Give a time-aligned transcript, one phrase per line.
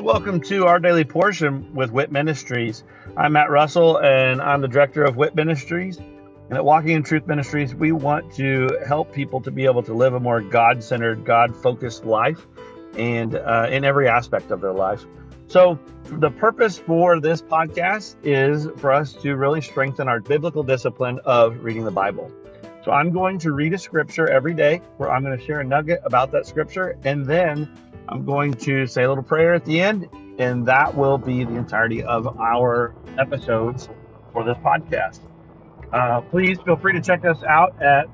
[0.00, 2.84] Welcome to our daily portion with WIT Ministries.
[3.18, 5.98] I'm Matt Russell and I'm the director of WIT Ministries.
[5.98, 9.92] And at Walking in Truth Ministries, we want to help people to be able to
[9.92, 12.46] live a more God centered, God focused life
[12.96, 15.04] and uh, in every aspect of their life.
[15.48, 21.20] So, the purpose for this podcast is for us to really strengthen our biblical discipline
[21.26, 22.32] of reading the Bible.
[22.84, 25.64] So, I'm going to read a scripture every day where I'm going to share a
[25.64, 27.68] nugget about that scripture, and then
[28.08, 31.54] I'm going to say a little prayer at the end, and that will be the
[31.56, 33.88] entirety of our episodes
[34.32, 35.20] for this podcast.
[35.92, 38.06] Uh, please feel free to check us out at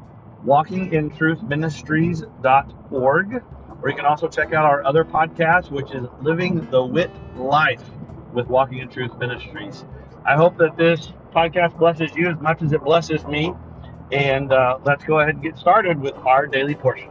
[0.45, 3.43] walkingintruthministries.org,
[3.83, 7.85] or you can also check out our other podcast, which is Living the WIT Life
[8.33, 9.85] with Walking in Truth Ministries.
[10.24, 13.52] I hope that this podcast blesses you as much as it blesses me.
[14.12, 17.10] And uh, let's go ahead and get started with our daily portion.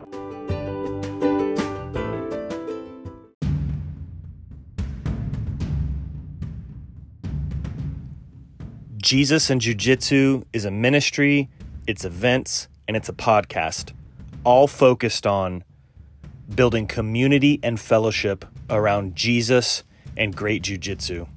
[8.98, 11.48] Jesus and Jiu Jitsu is a ministry,
[11.86, 13.94] it's events, and it's a podcast,
[14.44, 15.64] all focused on
[16.56, 19.84] building community and fellowship around Jesus
[20.18, 21.28] and great Jiu Jitsu.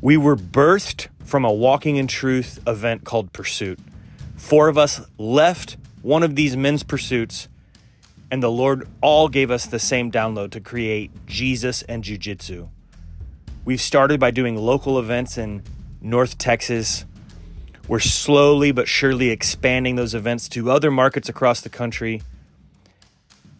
[0.00, 3.80] We were birthed from a Walking in Truth event called Pursuit.
[4.38, 7.48] Four of us left one of these men's pursuits,
[8.30, 12.68] and the Lord all gave us the same download to create Jesus and Jiu Jitsu.
[13.64, 15.62] We've started by doing local events in
[16.00, 17.04] North Texas.
[17.88, 22.22] We're slowly but surely expanding those events to other markets across the country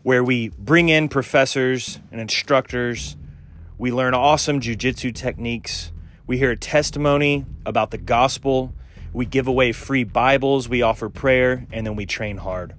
[0.02, 3.16] where we bring in professors and instructors.
[3.76, 5.92] We learn awesome jujitsu techniques.
[6.26, 8.72] We hear a testimony about the gospel.
[9.12, 10.68] We give away free Bibles.
[10.68, 12.74] We offer prayer, and then we train hard.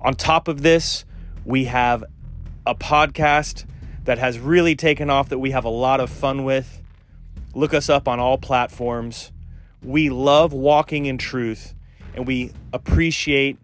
[0.00, 1.04] On top of this,
[1.44, 2.04] we have
[2.66, 3.64] a podcast
[4.04, 6.82] that has really taken off that we have a lot of fun with.
[7.54, 9.32] Look us up on all platforms.
[9.82, 11.74] We love walking in truth
[12.14, 13.58] and we appreciate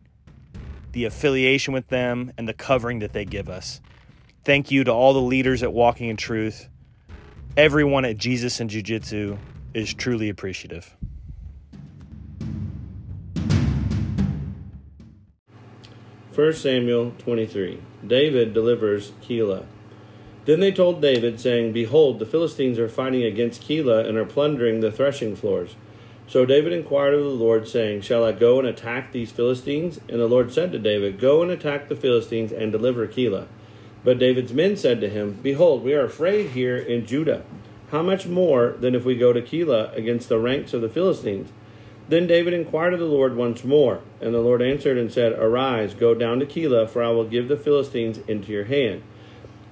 [0.92, 3.80] the affiliation with them and the covering that they give us.
[4.44, 6.68] Thank you to all the leaders at Walking in Truth.
[7.56, 9.38] Everyone at Jesus and Jiu Jitsu
[9.74, 10.96] is truly appreciative.
[16.32, 17.80] First Samuel 23.
[18.06, 19.66] David delivers Keilah.
[20.44, 24.80] Then they told David, saying, Behold, the Philistines are fighting against Keilah and are plundering
[24.80, 25.76] the threshing floors.
[26.26, 30.00] So David inquired of the Lord, saying, Shall I go and attack these Philistines?
[30.08, 33.46] And the Lord said to David, Go and attack the Philistines and deliver Keilah.
[34.02, 37.44] But David's men said to him, Behold, we are afraid here in Judah.
[37.92, 41.52] How much more than if we go to Keilah against the ranks of the Philistines?
[42.08, 45.92] Then David inquired of the Lord once more, and the Lord answered and said, Arise,
[45.92, 49.02] go down to Keilah, for I will give the Philistines into your hand.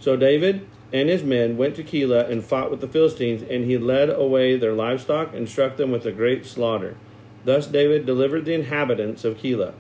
[0.01, 3.79] So David and his men went to Keilah and fought with the Philistines, and he
[3.79, 6.99] led away their livestock and struck them with a great slaughter.
[7.47, 9.73] Thus David delivered the inhabitants of Keilah.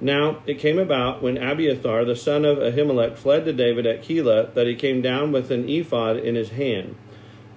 [0.00, 4.52] Now it came about when Abiathar the son of Ahimelech fled to David at Keilah
[4.54, 6.96] that he came down with an ephod in his hand.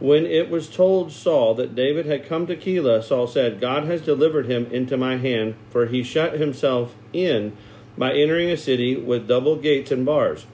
[0.01, 4.01] When it was told Saul that David had come to Keilah, Saul said, God has
[4.01, 7.56] delivered him into my hand, for he shut himself in
[7.95, 10.47] by entering a city with double gates and bars.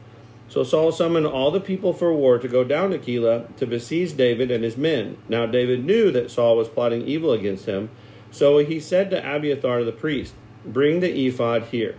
[0.49, 4.17] So Saul summoned all the people for war to go down to Keilah to besiege
[4.17, 5.15] David and his men.
[5.29, 7.89] Now David knew that Saul was plotting evil against him,
[8.31, 10.33] so he said to Abiathar the priest,
[10.65, 11.95] Bring the ephod here.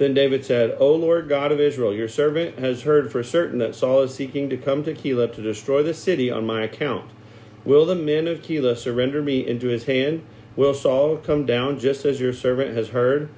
[0.00, 3.74] Then David said, O Lord God of Israel, your servant has heard for certain that
[3.74, 7.10] Saul is seeking to come to Keilah to destroy the city on my account.
[7.66, 10.24] Will the men of Keilah surrender me into his hand?
[10.56, 13.28] Will Saul come down just as your servant has heard?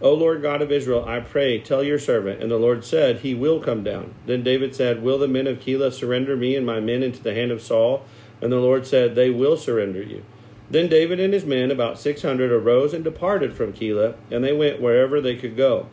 [0.00, 2.42] O Lord God of Israel, I pray, tell your servant.
[2.42, 4.12] And the Lord said, He will come down.
[4.26, 7.34] Then David said, Will the men of Keilah surrender me and my men into the
[7.34, 8.04] hand of Saul?
[8.42, 10.24] And the Lord said, They will surrender you.
[10.68, 14.52] Then David and his men, about six hundred, arose and departed from Keilah, and they
[14.52, 15.86] went wherever they could go.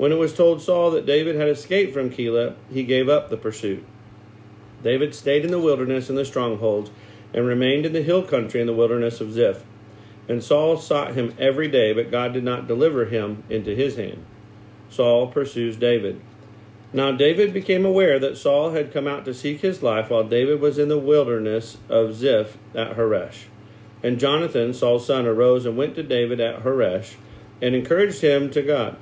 [0.00, 3.36] When it was told Saul that David had escaped from Keilah, he gave up the
[3.36, 3.84] pursuit.
[4.82, 6.90] David stayed in the wilderness in the strongholds,
[7.34, 9.62] and remained in the hill country in the wilderness of Ziph.
[10.26, 14.24] And Saul sought him every day, but God did not deliver him into his hand.
[14.88, 16.18] Saul pursues David.
[16.94, 20.62] Now David became aware that Saul had come out to seek his life while David
[20.62, 23.48] was in the wilderness of Ziph at Horesh.
[24.02, 27.16] And Jonathan, Saul's son, arose and went to David at Horesh
[27.60, 28.96] and encouraged him to God.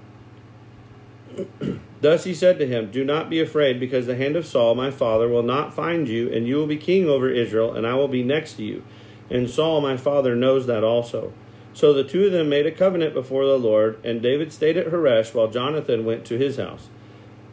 [2.01, 4.91] Thus he said to him, Do not be afraid, because the hand of Saul my
[4.91, 8.09] father will not find you, and you will be king over Israel, and I will
[8.09, 8.83] be next to you
[9.31, 11.33] and Saul my father knows that also.
[11.75, 14.89] So the two of them made a covenant before the Lord, and David stayed at
[14.91, 16.89] Horesh while Jonathan went to his house.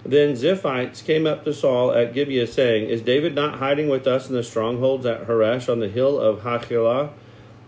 [0.03, 4.29] Then Ziphites came up to Saul at Gibeah, saying, Is David not hiding with us
[4.29, 7.11] in the strongholds at Horesh on the hill of Hachilah,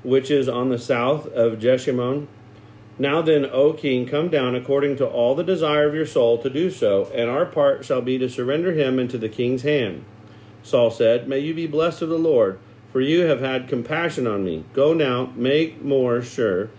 [0.03, 2.27] which is on the south of Jeshimon?
[3.00, 6.50] Now then, O king, come down according to all the desire of your soul to
[6.50, 10.04] do so, and our part shall be to surrender him into the king's hand.
[10.64, 12.60] Saul said, May you be blessed of the Lord,
[12.92, 14.66] for you have had compassion on me.
[14.74, 16.70] Go now, make more sure,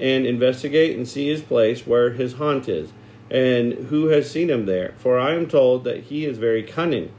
[0.00, 2.90] and investigate and see his place where his haunt is
[3.30, 4.94] and who has seen him there?
[4.98, 7.10] For I am told that he is very cunning.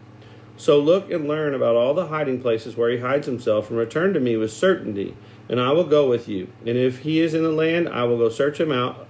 [0.56, 4.14] So look and learn about all the hiding places where he hides himself, and return
[4.14, 5.16] to me with certainty,
[5.50, 6.50] and I will go with you.
[6.66, 9.08] And if he is in the land, I will go search him out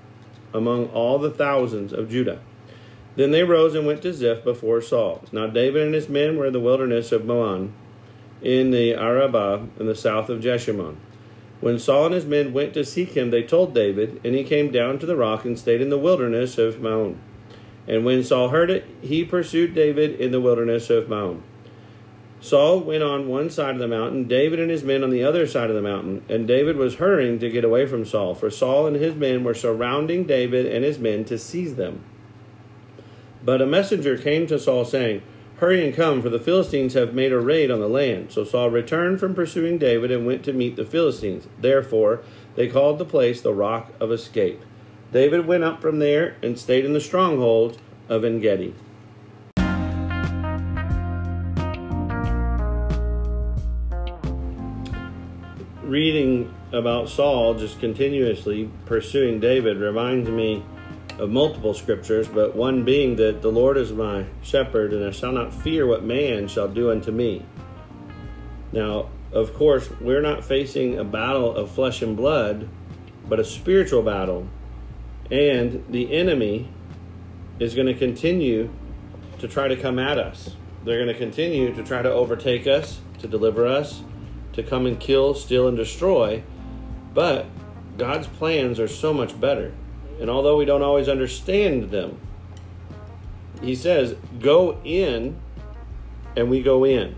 [0.54, 2.40] among all the thousands of Judah.
[3.16, 5.24] Then they rose and went to Ziph before Saul.
[5.32, 7.74] Now David and his men were in the wilderness of Maon,
[8.42, 10.98] in the Arabah, in the south of Jeshimon.
[11.60, 14.72] When Saul and his men went to seek him, they told David, and he came
[14.72, 17.20] down to the rock and stayed in the wilderness of Maon.
[17.88, 21.42] And when Saul heard it, he pursued David in the wilderness of Maon.
[22.40, 25.48] Saul went on one side of the mountain, David and his men on the other
[25.48, 28.86] side of the mountain, and David was hurrying to get away from Saul, for Saul
[28.86, 32.04] and his men were surrounding David and his men to seize them.
[33.44, 35.24] But a messenger came to Saul, saying,
[35.58, 38.32] Hurry and come, for the Philistines have made a raid on the land.
[38.32, 41.48] So Saul returned from pursuing David and went to meet the Philistines.
[41.60, 42.22] Therefore,
[42.56, 44.62] they called the place the Rock of Escape.
[45.12, 48.76] David went up from there and stayed in the stronghold of En Gedi.
[55.98, 60.64] Reading about Saul just continuously pursuing David reminds me
[61.18, 65.32] of multiple scriptures, but one being that the Lord is my shepherd, and I shall
[65.32, 67.44] not fear what man shall do unto me.
[68.72, 72.70] Now, of course, we're not facing a battle of flesh and blood,
[73.28, 74.48] but a spiritual battle.
[75.32, 76.70] And the enemy
[77.58, 78.70] is going to continue
[79.40, 80.56] to try to come at us.
[80.86, 84.04] They're going to continue to try to overtake us, to deliver us,
[84.58, 86.44] to come and kill, steal, and destroy.
[87.14, 87.46] But
[87.98, 89.72] God's plans are so much better.
[90.20, 92.20] And although we don't always understand them,
[93.62, 95.40] he says, go in,
[96.36, 97.16] and we go in.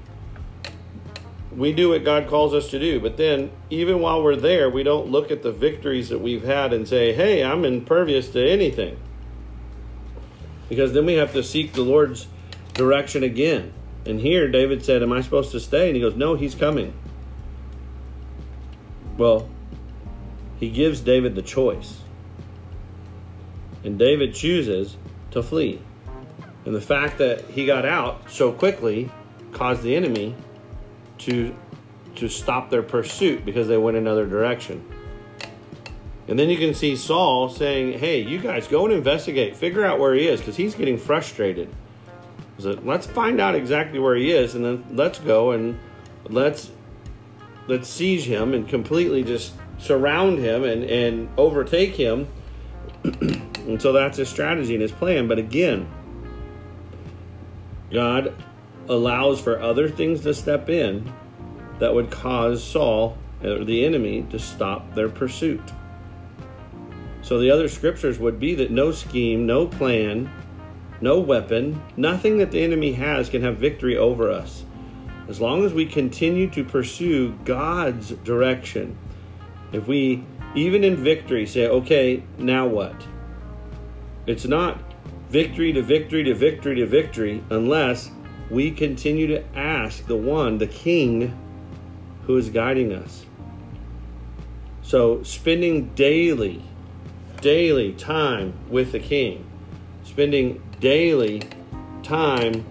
[1.52, 4.84] We do what God calls us to do, but then even while we're there, we
[4.84, 8.98] don't look at the victories that we've had and say, hey, I'm impervious to anything.
[10.70, 12.28] Because then we have to seek the Lord's
[12.74, 13.74] direction again.
[14.06, 15.88] And here David said, Am I supposed to stay?
[15.88, 16.94] And he goes, No, he's coming.
[19.20, 19.50] Well,
[20.62, 22.00] he gives David the choice.
[23.84, 24.96] And David chooses
[25.32, 25.82] to flee.
[26.66, 29.12] And the fact that he got out so quickly
[29.52, 30.36] caused the enemy
[31.20, 31.54] to
[32.16, 34.84] to stop their pursuit because they went another direction.
[36.28, 40.00] And then you can see Saul saying, "Hey, you guys go and investigate, figure out
[40.00, 41.68] where he is because he's getting frustrated."
[42.58, 45.78] So let's find out exactly where he is and then let's go and
[46.30, 46.72] let's
[47.70, 52.28] let's seize him and completely just surround him and and overtake him
[53.04, 55.28] and so that's his strategy and his plan.
[55.28, 55.88] But again,
[57.92, 58.36] God
[58.88, 61.14] allows for other things to step in
[61.80, 65.62] that would cause Saul or the enemy to stop their pursuit.
[67.22, 70.30] So the other scriptures would be that no scheme, no plan,
[71.00, 74.66] no weapon, nothing that the enemy has can have victory over us.
[75.30, 78.98] As long as we continue to pursue God's direction,
[79.72, 80.24] if we,
[80.56, 82.96] even in victory, say, okay, now what?
[84.26, 84.80] It's not
[85.30, 88.10] victory to victory to victory to victory unless
[88.50, 91.38] we continue to ask the one, the King,
[92.24, 93.28] who is guiding us.
[94.82, 96.64] So, spending daily,
[97.40, 99.46] daily time with the King,
[100.04, 101.44] spending daily
[102.02, 102.66] time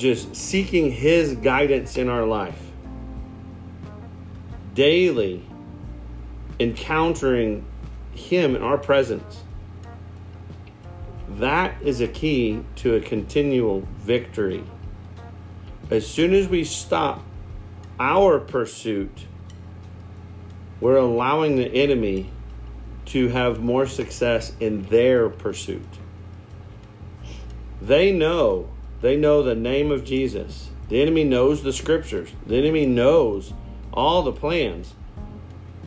[0.00, 2.60] just seeking His guidance in our life,
[4.74, 5.44] daily
[6.58, 7.64] encountering
[8.14, 9.44] Him in our presence
[11.38, 14.64] that is a key to a continual victory.
[15.90, 17.22] As soon as we stop
[17.98, 19.26] our pursuit,
[20.80, 22.30] we're allowing the enemy
[23.06, 25.86] to have more success in their pursuit.
[27.80, 28.68] They know,
[29.00, 30.70] they know the name of Jesus.
[30.88, 32.30] The enemy knows the scriptures.
[32.46, 33.52] The enemy knows
[33.92, 34.94] all the plans.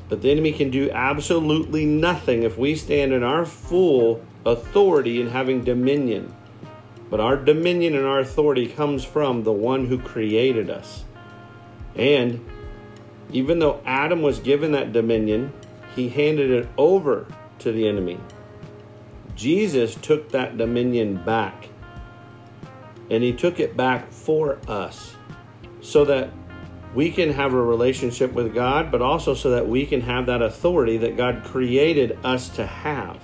[0.09, 5.29] But the enemy can do absolutely nothing if we stand in our full authority and
[5.29, 6.33] having dominion.
[7.09, 11.03] But our dominion and our authority comes from the one who created us.
[11.95, 12.43] And
[13.31, 15.53] even though Adam was given that dominion,
[15.95, 17.27] he handed it over
[17.59, 18.19] to the enemy.
[19.35, 21.69] Jesus took that dominion back.
[23.09, 25.15] And he took it back for us
[25.81, 26.31] so that
[26.95, 30.41] we can have a relationship with God, but also so that we can have that
[30.41, 33.19] authority that God created us to have.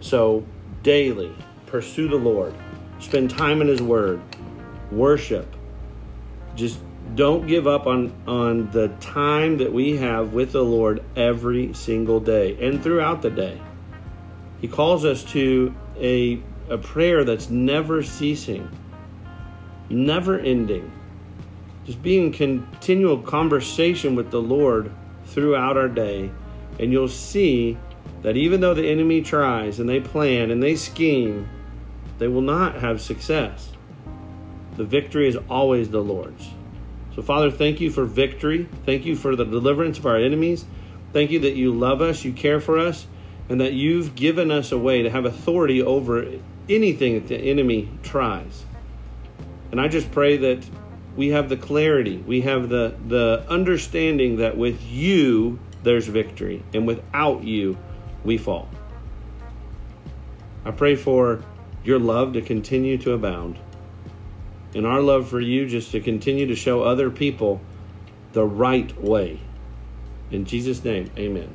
[0.00, 0.44] So,
[0.82, 1.34] daily,
[1.66, 2.54] pursue the Lord,
[3.00, 4.20] spend time in His Word,
[4.90, 5.54] worship.
[6.54, 6.78] Just
[7.14, 12.20] don't give up on, on the time that we have with the Lord every single
[12.20, 13.60] day and throughout the day.
[14.60, 18.68] He calls us to a, a prayer that's never ceasing,
[19.88, 20.90] never ending.
[21.84, 24.90] Just being in continual conversation with the Lord
[25.26, 26.30] throughout our day.
[26.80, 27.78] And you'll see
[28.22, 31.48] that even though the enemy tries and they plan and they scheme,
[32.18, 33.72] they will not have success.
[34.76, 36.50] The victory is always the Lord's.
[37.14, 38.68] So, Father, thank you for victory.
[38.84, 40.66] Thank you for the deliverance of our enemies.
[41.12, 43.06] Thank you that you love us, you care for us,
[43.48, 46.22] and that you've given us a way to have authority over
[46.68, 48.64] anything that the enemy tries.
[49.70, 50.64] And I just pray that
[51.16, 56.86] we have the clarity, we have the, the understanding that with you there's victory, and
[56.86, 57.78] without you
[58.24, 58.68] we fall.
[60.64, 61.42] I pray for
[61.84, 63.58] your love to continue to abound,
[64.74, 67.60] and our love for you just to continue to show other people
[68.32, 69.40] the right way.
[70.30, 71.54] In Jesus' name, amen.